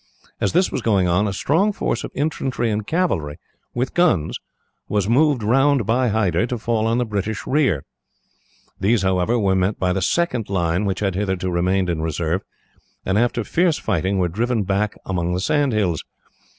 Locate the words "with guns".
3.75-4.39